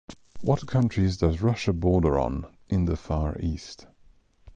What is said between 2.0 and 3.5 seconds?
on in the Far